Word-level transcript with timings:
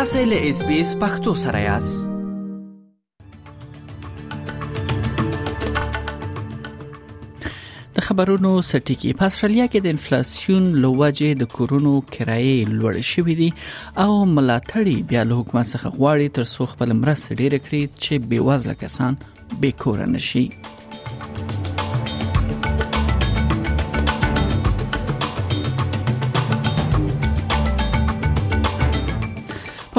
تاسو 0.00 0.18
له 0.18 0.50
اس 0.50 0.60
بي 0.66 0.80
اس 0.80 0.94
پختو 1.00 1.32
سره 1.38 1.58
یاست 1.60 2.08
د 7.98 8.06
خبرونو 8.08 8.52
سټیکی 8.70 9.12
په 9.18 9.28
استرالیا 9.32 9.68
کې 9.72 9.80
د 9.88 9.96
انفلیسیون 9.96 10.70
لوجه 10.86 11.30
د 11.42 11.50
کورونو 11.58 11.92
کرایې 12.16 12.56
لوړ 12.78 12.98
شوې 13.10 13.36
دي 13.42 13.50
او 14.04 14.10
ملاتړي 14.14 14.98
بیا 15.10 15.26
له 15.28 15.40
حکومت 15.42 15.66
څخه 15.74 15.94
غواړي 15.98 16.34
تر 16.40 16.50
څو 16.56 16.70
خپل 16.74 16.96
مرسته 17.04 17.38
ډیره 17.40 17.62
کړي 17.68 18.02
چې 18.02 18.28
بیوزله 18.32 18.78
کسان 18.84 19.20
بیکور 19.66 20.04
نشي 20.18 20.46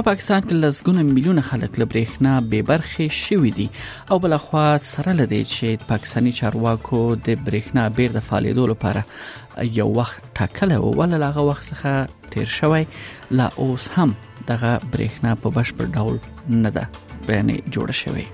په 0.01 0.11
پاکستان 0.13 0.41
کې 0.41 0.55
لسګونه 0.61 1.01
میلیونه 1.15 1.41
خلک 1.47 1.73
له 1.79 1.85
برېښنا 1.91 2.31
بې 2.51 2.61
برخې 2.69 3.05
شوي 3.25 3.51
دي 3.57 3.65
او 4.13 4.17
بل 4.23 4.33
خوا 4.45 4.63
سره 4.93 5.09
لدی 5.19 5.41
چې 5.53 5.85
پاکستانی 5.91 6.31
چارواکو 6.39 7.01
د 7.27 7.27
برېښنا 7.45 7.83
بیر 7.99 8.09
د 8.17 8.25
فعالیتو 8.31 8.65
لپاره 8.73 9.01
یو 9.79 9.87
وخت 10.01 10.17
ټاکل 10.39 10.69
او 10.81 10.87
ول 10.99 11.13
لاغه 11.23 11.41
وخت 11.49 11.63
څخه 11.73 11.91
تیر 12.37 12.47
شوی 12.59 12.83
لا 13.41 13.47
اوس 13.65 13.85
هم 13.97 14.15
دغه 14.53 14.71
برېښنا 14.93 15.31
په 15.43 15.49
بشپړ 15.57 15.85
ډول 15.97 16.17
نه 16.63 16.69
ده 16.79 16.89
بیانې 17.27 17.57
جوړ 17.77 17.87
شوی 18.05 18.25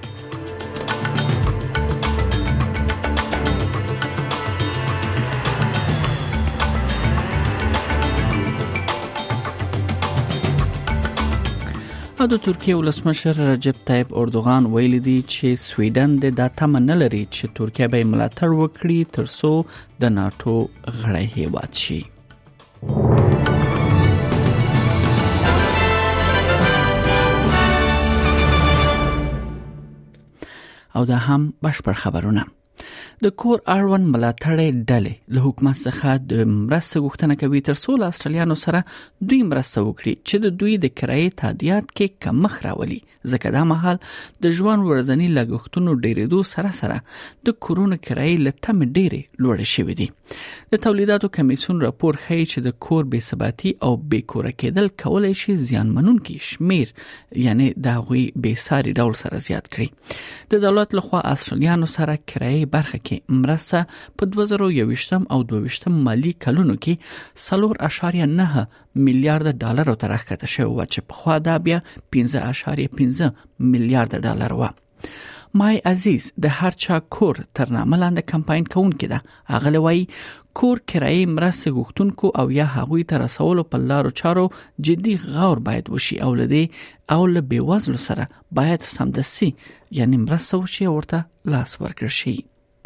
او 12.21 12.27
د 12.33 12.35
ترکیه 12.47 12.75
ولسمشر 12.77 13.35
رجب 13.47 13.77
طيب 13.87 14.07
اردوغان 14.21 14.63
ویلي 14.75 14.99
دی 15.07 15.17
چې 15.33 15.47
سویډن 15.63 16.11
د 16.39 16.41
تمه 16.61 16.79
نه 16.85 16.95
لري 17.01 17.21
چې 17.35 17.43
ترکیه 17.59 17.87
به 17.95 18.07
ملاتړ 18.13 18.49
وکړي 18.61 18.99
ترڅو 19.19 19.53
د 20.01 20.03
ناتو 20.17 20.55
غړی 20.97 21.27
هیواد 21.37 21.71
شي 21.81 22.01
او 30.95 31.01
دا 31.13 31.17
هم 31.27 31.41
بشپړ 31.63 31.95
خبرونه 32.03 32.43
د 33.25 33.29
کور 33.41 33.59
اړوند 33.75 34.05
ملاتړې 34.15 34.83
ډلې 34.89 35.13
له 35.35 35.41
حکومت 35.45 35.77
څخه 35.85 36.09
د 36.33 36.49
مرسته 36.49 36.99
غوښتنه 37.05 37.37
کوي 37.43 37.61
تر 37.69 37.77
څو 37.83 37.91
استرالیانو 38.07 38.57
سره 38.63 38.81
دوی 39.31 39.39
مرسته 39.51 39.83
وکړي 39.87 40.13
چې 40.27 40.35
د 40.43 40.47
دوی 40.59 40.73
د 40.83 40.93
کرایې 40.99 41.29
تادیات 41.43 41.87
کې 41.87 42.21
کمخ 42.25 42.59
راولي 42.67 42.99
ځکه 43.31 43.47
دا 43.55 43.63
مهال 43.71 43.97
د 44.47 44.55
ژوند 44.59 44.81
ورځنی 44.89 45.27
لګښتونو 45.37 45.91
ډیرېدو 46.03 46.39
سره 46.53 46.69
سره 46.81 46.97
د 47.49 47.57
کورونو 47.67 47.95
کرایې 48.07 48.35
لته 48.49 48.69
ډېرې 48.97 49.21
لوړې 49.43 49.67
شوې 49.75 49.93
دي 50.01 50.07
د 50.73 50.77
تولیداتو 50.83 51.27
کمیسیون 51.35 51.77
راپور 51.81 52.17
ښیي 52.21 52.45
چې 52.53 52.61
د 52.63 52.73
کور 52.85 53.05
بې 53.11 53.19
ثباتی 53.27 53.69
او 53.89 53.91
بې 54.13 54.19
کوره 54.31 54.51
کېدل 54.63 54.89
کولای 55.03 55.35
شي 55.41 55.53
زیانمنونکي 55.67 56.33
شمیر 56.47 56.89
یعنی 57.43 57.67
د 57.85 57.95
غوي 58.09 58.23
بې 58.45 58.63
ساري 58.63 58.93
ډول 58.97 59.15
سره 59.19 59.39
زیات 59.45 59.69
کړي 59.75 60.49
د 60.53 60.63
دولت 60.65 60.95
لخوا 60.99 61.21
اصليانو 61.29 61.89
سره 61.93 62.17
کرایي 62.33 62.65
برخه 62.73 62.99
کې 63.05 63.39
مرسته 63.45 64.19
په 64.23 64.29
2021 64.35 65.29
او 65.37 65.39
22 65.53 65.97
مالی 66.09 66.33
کلونو 66.47 66.77
کې 66.87 67.41
3.9 67.45 68.27
میلیارډ 68.27 69.55
ډالر 69.63 69.93
تر 70.03 70.13
راکته 70.15 70.53
شوی 70.57 70.69
و 70.73 70.83
چې 70.83 71.07
په 71.07 71.21
خوا 71.21 71.39
دا 71.47 71.57
بیا 71.71 71.79
15.15 72.19 73.33
میلیارډ 73.71 74.29
ډالر 74.29 74.59
و 74.61 74.69
مای 75.55 75.79
عزیز 75.85 76.31
د 76.43 76.53
هرچا 76.61 76.97
کور 77.17 77.35
تر 77.59 77.71
نامه 77.73 77.97
لاندې 77.97 78.31
کمپاین 78.31 78.63
کون 78.73 78.91
کده 79.03 79.19
هغه 79.55 79.71
لوی 79.75 80.01
کور 80.61 80.81
کرایي 80.93 81.21
مرسته 81.35 81.71
غوښتونکو 81.77 82.31
او 82.41 82.51
یا 82.57 82.65
هغوی 82.75 83.03
تر 83.11 83.21
رسولو 83.25 83.63
په 83.71 83.81
لارو 83.93 84.11
چارو 84.23 84.43
جدي 84.89 85.15
غور 85.27 85.61
باید 85.69 85.89
وشي 85.95 86.19
او 86.27 86.33
لدی 86.41 86.63
او 87.17 87.25
له 87.35 87.41
بیوزلو 87.53 87.97
سره 88.09 88.27
باید 88.61 88.89
سمدسي 88.93 89.53
یعنی 90.01 90.17
مرسته 90.27 90.59
وشي 90.63 90.87
ورته 90.87 91.23
لاس 91.55 91.79
ورکړ 91.81 92.17
شي 92.21 92.37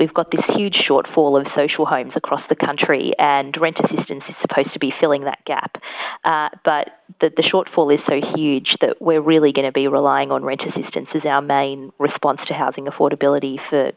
We've 0.02 0.14
got 0.18 0.32
this 0.34 0.46
huge 0.52 0.78
shortfall 0.86 1.36
of 1.40 1.50
social 1.56 1.86
homes 1.90 2.14
across 2.20 2.46
the 2.52 2.56
country, 2.62 3.12
and 3.26 3.58
rent 3.66 3.82
assistance 3.88 4.30
is 4.32 4.40
supposed 4.44 4.74
to 4.76 4.80
be 4.86 4.90
filling 5.02 5.26
that 5.28 5.44
gap. 5.50 5.78
Uh, 6.24 6.50
but 6.64 6.90
the, 7.20 7.32
the 7.36 7.42
shortfall 7.42 7.94
is 7.94 8.00
so 8.06 8.22
huge 8.38 8.76
that 8.80 9.02
we're 9.02 9.22
really 9.22 9.52
going 9.52 9.66
to 9.68 9.72
be 9.72 9.88
relying 9.88 10.30
on 10.32 10.44
rent 10.44 10.62
assistance 10.62 11.08
as 11.16 11.26
our 11.26 11.42
main 11.42 11.92
response 11.98 12.40
to 12.48 12.54
housing 12.54 12.86
affordability 12.86 13.58
for 13.70 13.92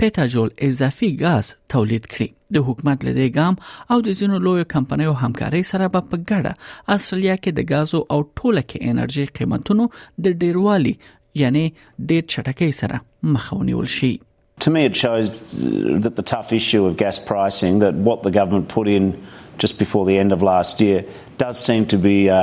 پټاجول 0.03 0.49
اضافي 0.67 1.09
غاز 1.23 1.47
تولید 1.73 2.05
کړي 2.13 2.27
د 2.57 2.65
حکومت 2.69 2.99
له 3.07 3.11
دې 3.17 3.27
ګام 3.39 3.53
او 3.95 4.01
د 4.07 4.17
زینو 4.21 4.37
لوی 4.47 4.63
کمپنیو 4.73 5.13
همکارۍ 5.21 5.63
سره 5.71 5.85
به 5.93 6.01
په 6.13 6.17
ګډه 6.29 6.51
استرالیا 6.95 7.35
کې 7.43 7.51
د 7.57 7.59
غازو 7.73 7.99
او 8.15 8.19
ټوله 8.37 8.63
کې 8.69 8.77
انرژي 8.95 9.25
قیمتونو 9.39 9.85
د 10.27 10.45
ډیروالي 10.45 10.93
یعنی 11.43 11.65
ډېر 12.09 12.21
چټکۍ 12.31 12.71
سره 12.83 12.95
مخاونيول 13.39 13.89
شي 13.99 14.13
To 14.63 14.71
me, 14.73 14.81
it 14.89 14.97
shows 14.97 15.31
that 16.03 16.13
the 16.19 16.23
tough 16.29 16.51
issue 16.57 16.79
of 16.89 16.93
gas 16.99 17.17
pricing, 17.31 17.79
that 17.85 17.97
what 18.09 18.21
the 18.27 18.31
government 18.35 18.69
put 18.75 18.89
in 18.91 19.09
just 19.63 19.79
before 19.81 20.03
the 20.09 20.13
end 20.21 20.35
of 20.35 20.45
last 20.49 20.83
year, 20.85 21.01
does 21.41 21.63
seem 21.69 21.87
to 21.93 21.97
be 22.05 22.13
uh, 22.35 22.37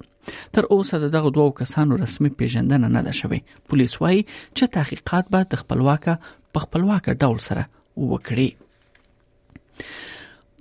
تر 0.59 0.69
اوسه 0.77 1.01
دغه 1.17 1.33
دوو 1.39 1.49
کسانو 1.63 1.99
رسمي 2.05 2.31
پیژندنه 2.43 2.93
نه 2.99 3.03
ده 3.09 3.17
شوې 3.23 3.67
پولیس 3.75 3.97
وايي 4.05 4.23
چې 4.29 4.75
تحقیقات 4.79 5.35
به 5.37 5.51
د 5.55 5.65
خپلواک 5.65 6.09
په 6.31 6.65
خپلواک 6.67 7.11
ډول 7.25 7.43
سره 7.49 7.67
وکړي 8.05 8.49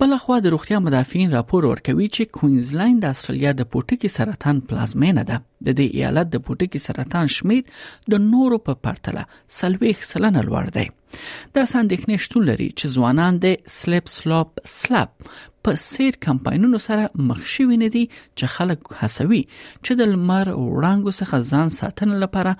بلخوا 0.00 0.36
د 0.44 0.52
روغتیا 0.52 0.76
مدافعین 0.82 1.32
راپور 1.36 1.64
ورکوي 1.68 2.04
چې 2.16 2.36
کوینزلند 2.36 3.02
د 3.04 3.10
استرالیا 3.16 3.50
د 3.56 3.66
پوټکی 3.74 4.10
سرطان 4.12 4.60
پلازمینه 4.68 5.22
ده 5.30 5.36
د 5.40 5.74
دې 5.80 5.96
ایالت 5.98 6.28
د 6.34 6.40
پوټکی 6.46 6.80
سرطان 6.84 7.26
شمیر 7.32 7.80
د 8.14 8.22
نورو 8.28 8.58
په 8.68 8.76
پرتله 8.86 9.24
سلويخ 9.56 10.06
سلنه 10.10 10.44
لوړ 10.46 10.70
دی 10.76 10.84
دا 11.58 11.64
ساندښنه 11.72 12.24
شتون 12.26 12.46
لري 12.50 12.68
چې 12.78 12.96
ځوانان 13.00 13.40
د 13.42 13.58
سلیپ 13.74 14.08
سلاپ 14.14 14.62
سلاپ 14.76 15.28
په 15.68 15.80
سیر 15.84 16.18
کمپاینونو 16.28 16.80
سره 16.86 17.10
مخ 17.32 17.42
شوی 17.56 17.78
نه 17.84 17.90
دي 17.98 18.04
چې 18.12 18.52
خلک 18.54 18.88
حسوي 19.02 19.40
چې 19.56 19.98
د 20.02 20.08
لمر 20.14 20.52
وړانګو 20.54 21.18
څخه 21.18 21.50
ځان 21.52 21.74
ساتنه 21.80 22.22
لپاره 22.24 22.56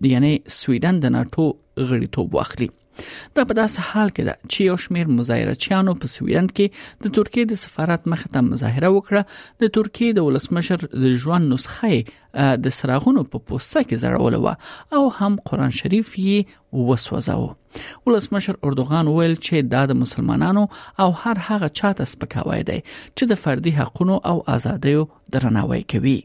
یعنی 0.00 0.36
سویډن 0.60 1.00
د 1.06 1.14
ناتو 1.16 1.44
غړیتوب 1.88 2.34
واخلي 2.38 2.70
دا 3.38 3.42
په 3.50 3.54
داس 3.56 3.74
حال 3.88 4.10
کې 4.16 4.26
ده 4.28 4.34
چې 4.38 4.70
یو 4.70 4.76
شمیر 4.84 5.12
مظاهرچیانو 5.18 5.92
په 6.00 6.08
سویډن 6.14 6.48
کې 6.56 7.06
د 7.06 7.12
ترکیه 7.18 7.44
د 7.52 7.60
سفارت 7.62 8.08
مخ 8.14 8.24
ته 8.34 8.42
مظاهره 8.48 8.90
وکړه 8.94 9.62
د 9.64 9.72
ترکیه 9.76 10.16
د 10.18 10.26
ولسمشر 10.26 10.84
د 11.04 11.14
ژوند 11.22 11.52
نسخه 11.52 12.48
د 12.64 12.74
سراغونو 12.80 13.24
په 13.28 13.44
پوسټه 13.46 13.86
کې 13.86 14.04
زړول 14.04 14.38
و 14.40 14.98
او 14.98 15.06
هم 15.20 15.38
قران 15.52 15.74
شریف 15.80 16.12
یې 16.24 16.84
وسوځاو 16.90 18.06
ولسمشر 18.10 18.60
اردوغان 18.68 19.14
ویل 19.14 19.38
چې 19.46 19.72
دا 19.78 19.86
د 19.94 20.00
مسلمانانو 20.04 20.66
او 21.06 21.10
هر 21.24 21.42
هغه 21.48 21.72
چاته 21.80 22.12
سپکاوی 22.14 22.60
دی 22.72 22.78
چې 22.84 23.34
د 23.34 23.42
فردي 23.46 23.74
حقوقو 23.82 24.20
او 24.34 24.36
ازادیو 24.58 25.06
درناوی 25.36 25.82
کوي 25.94 26.18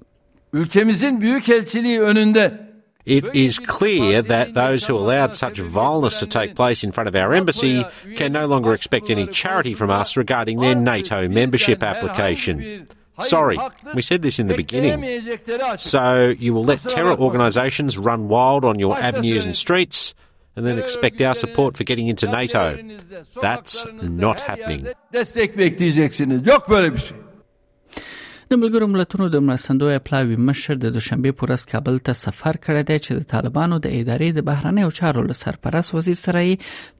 Ülkemizin 0.59 1.21
büyük 1.21 1.49
elçiliği 1.49 2.01
önünde 2.01 2.43
It 3.05 3.35
is 3.35 3.59
clear 3.59 4.23
that 4.23 4.55
those 4.55 4.83
who 4.85 4.95
allowed 4.97 5.35
such 5.35 5.59
violence 5.59 6.17
to 6.19 6.25
take 6.27 6.55
place 6.55 6.83
in 6.83 6.91
front 6.91 7.07
of 7.07 7.15
our 7.15 7.33
embassy 7.33 7.85
can 8.15 8.31
no 8.31 8.47
longer 8.47 8.73
expect 8.73 9.11
any 9.11 9.27
charity 9.27 9.75
from 9.75 9.91
us 9.91 10.17
regarding 10.17 10.59
their 10.59 10.73
NATO 10.75 11.27
membership 11.27 11.83
application. 11.83 12.87
Sorry, 13.21 13.59
we 13.93 14.01
said 14.01 14.23
this 14.23 14.39
in 14.39 14.47
the 14.47 14.55
beginning. 14.55 15.21
So 15.77 16.33
you 16.39 16.53
will 16.55 16.65
let 16.65 16.79
terror 16.79 17.15
organisations 17.17 17.95
run 17.97 18.27
wild 18.27 18.65
on 18.65 18.79
your 18.79 18.97
avenues 18.97 19.45
and 19.45 19.55
streets 19.55 20.15
and 20.55 20.65
then 20.65 20.79
expect 20.79 21.21
our 21.21 21.35
support 21.35 21.77
for 21.77 21.83
getting 21.83 22.07
into 22.07 22.25
NATO. 22.25 22.79
That's 23.39 23.85
not 24.01 24.41
happening. 24.41 24.93
د 28.51 28.59
ملګرو 28.61 28.87
ملتونو 28.93 29.25
د 29.33 29.37
مرستندوی 29.45 29.93
پلاوی 30.07 30.35
مشر 30.47 30.75
د 30.81 30.89
دوشنبه 30.95 31.31
پر 31.37 31.45
ورځ 31.49 31.61
کابل 31.71 31.95
ته 32.09 32.17
سفر 32.19 32.57
کړی 32.65 32.83
دی 32.89 32.97
چې 32.97 33.23
د 33.23 33.29
طالبانو 33.31 33.79
د 33.85 33.95
ادارې 33.99 34.35
د 34.35 34.43
بهرنیو 34.49 34.91
چارو 34.99 35.23
له 35.29 35.37
سرپرست 35.39 35.93
وزیر 35.95 36.19
سره 36.23 36.43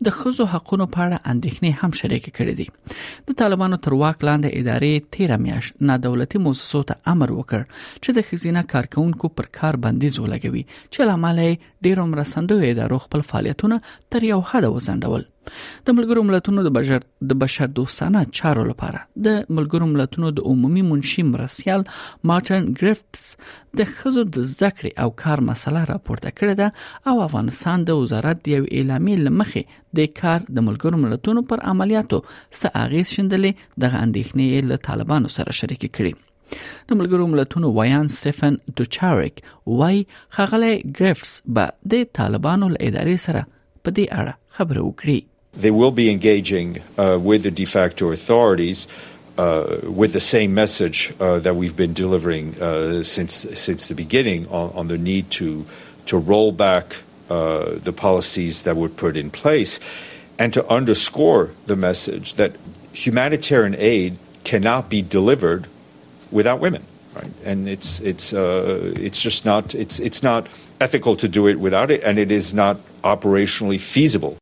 د 0.08 0.16
خزو 0.16 0.48
حقونو 0.54 0.88
په 0.96 1.04
اړه 1.06 1.34
اندېښنې 1.34 1.82
هم 1.82 2.00
شریک 2.00 2.26
کړې 2.30 2.56
دي 2.62 3.28
د 3.30 3.38
طالبانو 3.44 3.80
تر 3.90 3.98
واک 4.02 4.26
لاندې 4.30 4.66
ادارې 4.66 5.06
13 5.20 5.46
میاش 5.46 5.72
نه 5.92 6.00
دولتي 6.08 6.44
موسسو 6.48 6.84
ته 6.94 7.14
امر 7.16 7.36
وکړ 7.36 7.70
چې 7.76 8.20
د 8.20 8.28
خزینه 8.32 8.66
کارکونکو 8.74 9.34
پر 9.38 9.52
کار 9.60 9.80
بندیز 9.86 10.20
ولګوي 10.24 10.66
چې 10.74 11.14
لامل 11.14 11.46
یې 11.46 11.72
ډیرو 11.88 12.10
مرستندوی 12.18 12.74
ادارو 12.78 13.02
خپل 13.08 13.26
فعالیتونه 13.32 13.82
تر 14.18 14.30
یو 14.34 14.44
حد 14.54 14.72
وزندول 14.80 15.30
د 15.46 15.88
ملګرو 15.98 16.22
ملتونو 16.30 16.62
د 16.68 16.74
بشر 16.78 17.04
د 17.32 17.38
بشر 17.44 17.68
دوستانه 17.80 18.22
چارو 18.40 18.64
لپاره 18.70 19.02
د 19.28 19.38
ملګرو 19.60 19.90
ملتونو 19.94 20.32
د 20.40 20.46
عمومي 20.54 20.84
منشي 20.90 21.26
مرسیال 21.32 21.86
مارټن 22.32 22.68
ګریفتس 22.82 23.24
د 23.82 23.90
خزو 23.94 24.26
د 24.38 24.48
ذکر 24.56 24.90
او 25.06 25.08
کار 25.24 25.46
مسله 25.52 25.84
راپورته 25.94 26.34
کړې 26.42 26.60
ده 26.62 27.14
او 27.14 27.24
افغانستان 27.30 27.88
د 27.90 28.02
وزارت 28.04 28.44
د 28.46 28.54
یو 28.58 28.62
اعلامیې 28.66 29.26
لمخې 29.30 29.82
د 30.02 30.10
کار 30.22 30.48
د 30.58 30.68
ملګرو 30.70 31.02
ملتونو 31.08 31.46
پر 31.52 31.66
عملیاتو 31.74 32.22
ساغیز 32.62 33.18
شندلې 33.18 33.68
د 33.84 34.00
اندېښنې 34.04 34.72
له 34.72 34.84
طالبانو 34.92 35.36
سره 35.40 35.60
شریک 35.62 35.86
کړي 35.98 36.16
د 36.90 36.98
ملګرو 37.00 37.30
ملتونو 37.30 37.70
ویان 37.78 38.12
سټيفن 38.16 38.60
دوچاریک 38.80 39.40
وای 39.80 40.02
خغله 40.40 40.76
ګریفس 41.00 41.34
به 41.58 41.94
د 41.96 42.08
طالبانو 42.22 42.72
له 42.76 42.84
ادارې 42.90 43.28
سره 43.28 43.48
په 43.50 43.98
دې 44.00 44.20
اړه 44.20 44.44
خبرو 44.58 44.84
وکړي 44.90 45.18
They 45.56 45.72
will 45.72 45.92
be 45.92 46.10
engaging 46.10 46.82
uh, 46.98 47.18
with 47.22 47.44
the 47.44 47.52
de 47.52 47.66
facto 47.66 48.12
authorities 48.12 48.88
uh, 49.38 49.78
with 49.84 50.14
the 50.14 50.20
same 50.20 50.54
message 50.54 51.14
uh, 51.20 51.40
that 51.40 51.56
we've 51.56 51.76
been 51.76 51.94
delivering 51.94 52.62
uh, 52.62 53.04
since 53.04 53.46
since 53.60 53.88
the 53.88 53.96
beginning 53.96 54.48
on, 54.48 54.72
on, 54.76 54.88
the 54.88 54.98
need 54.98 55.32
to 55.32 55.66
to 56.08 56.18
roll 56.18 56.52
back 56.52 56.98
uh, 57.30 57.74
the 57.76 57.94
policies 57.94 58.64
that 58.64 58.76
were 58.76 58.90
put 58.90 59.16
in 59.16 59.30
place, 59.32 59.80
and 60.38 60.54
to 60.54 60.66
underscore 60.70 61.52
the 61.68 61.76
message 61.76 62.34
that 62.36 62.54
humanitarian 62.92 63.76
aid 63.78 64.18
cannot 64.44 64.90
be 64.90 65.02
delivered 65.02 65.68
without 66.32 66.60
women. 66.60 66.84
Right? 67.16 67.32
And 67.46 67.70
it's 67.70 68.02
it's 68.02 68.34
uh, 68.34 68.92
it's 68.96 69.22
just 69.22 69.46
not 69.46 69.74
it's 69.74 70.00
it's 70.00 70.22
not 70.22 70.48
ethical 70.82 71.16
to 71.18 71.28
do 71.30 71.48
it 71.48 71.60
without 71.60 71.92
it, 71.92 72.04
and 72.04 72.20
it 72.20 72.32
is 72.32 72.54
not 72.54 72.78
operationally 73.04 73.80
feasible. 73.80 74.38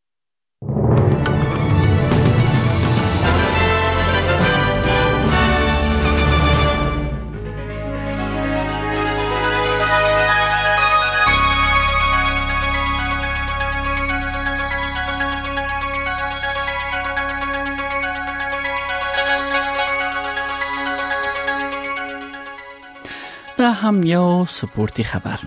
دا 23.63 23.71
هم 23.71 24.03
یو 24.15 24.45
سپورتي 24.57 25.03
خبر 25.11 25.39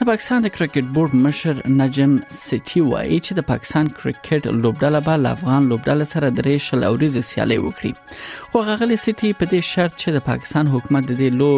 د 0.00 0.06
پاکستان 0.08 0.42
د 0.46 0.50
کرکټ 0.56 0.88
بورډ 0.96 1.14
مشر 1.26 1.60
نجم 1.76 2.10
سيتي 2.40 2.80
وایي 2.88 3.20
چې 3.20 3.36
د 3.38 3.44
پاکستان 3.50 3.86
کرکټ 4.00 4.48
لوبډله 4.56 5.00
به 5.06 5.20
له 5.22 5.32
افغان 5.36 5.68
لوبډله 5.70 6.06
سره 6.10 6.28
درې 6.40 6.64
شل 6.66 6.84
اوریز 6.88 7.16
سیالي 7.28 7.58
وکړي 7.62 8.18
خو 8.52 8.64
غغلی 8.68 8.98
سيتي 9.04 9.30
په 9.40 9.50
دې 9.52 9.68
شرط 9.70 9.96
چې 10.02 10.16
د 10.18 10.24
پاکستان 10.28 10.70
حکومت 10.74 11.08
د 11.12 11.18
دې 11.22 11.40
لو 11.44 11.48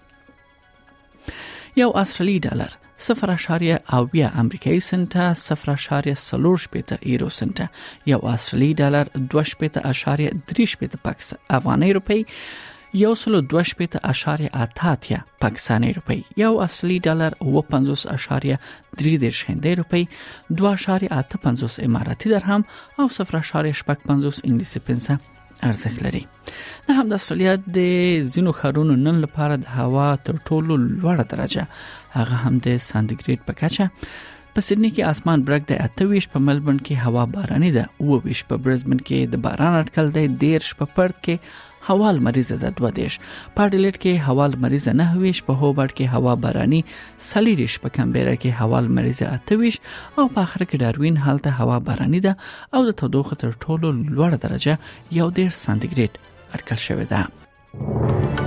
یو 1.79 1.91
آسترالی 1.95 2.41
ډالر 2.45 2.71
0.2 3.09 4.31
امریکایي 4.43 4.81
سنت 4.87 5.15
0.3 5.41 5.75
شپته 6.63 6.99
یورو 7.11 7.29
سنت 7.39 7.61
یو 8.13 8.19
آسترالی 8.33 8.71
ډالر 8.81 9.11
2.3 9.35 10.99
پاکس 11.05 11.33
افغاني 11.59 11.93
روپی 11.99 12.19
یو 13.03 13.15
سلو 13.21 13.41
دو 13.53 13.63
شپیت 13.71 13.97
اشاری 14.03 14.47
اتاتیا 14.63 15.19
پاکستانی 15.41 15.93
روپی 15.99 16.21
یو 16.37 16.51
اصلی 16.67 16.99
ډالر 17.07 17.35
و 17.43 17.63
پنزوس 17.73 18.07
اشاری 18.15 18.55
دری 19.01 19.17
درش 19.27 19.45
هنده 19.51 19.75
روپی 19.83 20.05
دو 20.59 20.67
اشاری 20.73 21.07
آتا 21.21 21.39
پنزوس 21.43 21.81
اماراتی 21.89 22.29
درهم 22.31 22.63
او 22.99 23.09
سفر 23.19 23.37
اشاری 23.39 23.73
شپک 23.73 24.03
پنزوس 24.09 24.41
انگلیسی 24.45 24.79
پنسه 24.87 25.19
ارزښت 25.67 25.99
لري 26.07 26.23
د 26.87 26.88
هم 26.99 27.07
د 27.11 27.12
استرالیا 27.19 27.53
د 27.77 27.79
زینو 28.33 28.53
خارونو 28.59 28.93
نن 29.07 29.17
لپاره 29.25 29.55
د 29.62 29.67
هوا 29.79 30.09
تر 30.27 30.37
ټولو 30.49 30.73
لوړه 31.00 31.25
درجه 31.33 31.65
هغه 32.19 32.37
هم 32.45 32.55
د 32.67 32.69
سانتیګریډ 32.88 33.38
په 33.49 33.53
کچه 33.61 33.85
په 34.55 34.61
سېډني 34.67 34.91
کې 34.95 35.03
اسمان 35.12 35.38
برګ 35.49 35.62
دی 35.69 35.77
اته 35.87 36.05
ویش 36.11 36.27
په 36.33 36.38
ملبورن 36.47 36.79
کې 36.87 36.95
هوا 37.05 37.25
باراني 37.35 37.71
ده 37.77 37.85
او 38.00 38.11
ویش 38.25 38.41
په 38.49 38.55
برزبن 38.65 38.99
کې 39.07 39.19
د 39.33 39.35
باران 39.45 39.73
اټکل 39.81 40.07
دی 40.17 40.25
ډیر 40.45 40.61
شپه 40.71 40.87
پرد 40.97 41.17
کې 41.25 41.35
هوا 41.88 42.12
لمریزه 42.12 42.57
ده 42.57 42.68
2 42.71 42.90
دیش 42.97 43.18
په 43.57 43.68
ډیلیټ 43.73 43.97
کې 44.02 44.12
هوا 44.30 44.47
لمریزه 44.52 44.92
نه 45.00 45.07
هویش 45.14 45.38
په 45.49 45.52
هوبرټ 45.62 45.90
کې 46.00 46.07
هوا 46.16 46.35
باراني 46.45 46.80
سلیریش 47.30 47.75
په 47.85 47.88
کمبيره 47.99 48.35
کې 48.42 48.50
هوا 48.62 48.78
لمریزه 48.87 49.26
اتويش 49.37 49.80
او 50.18 50.28
په 50.35 50.40
اخر 50.42 50.64
کې 50.68 50.76
داروین 50.85 51.16
حالت 51.26 51.47
هوا 51.61 51.78
باراني 51.88 52.21
ده 52.21 52.37
او 52.75 52.85
د 52.90 52.99
تودوخه 53.02 53.37
تر 53.45 53.50
ټولو 53.64 53.88
لوړه 54.16 54.38
درجه 54.45 54.76
یو 55.21 55.28
ډیر 55.40 55.50
سانتیګریډ 55.62 56.54
اټکل 56.54 56.78
شوې 56.87 57.07
ده 57.14 58.47